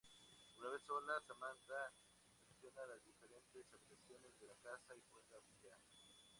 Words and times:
Una 0.59 0.69
vez 0.71 0.81
sola, 0.87 1.19
Samantha 1.27 1.93
inspecciona 2.33 2.87
las 2.87 3.05
diferentes 3.05 3.67
habitaciones 3.71 4.39
de 4.39 4.47
la 4.47 4.55
casa 4.55 4.95
y 4.95 5.01
juega 5.11 5.37
billar. 5.47 5.77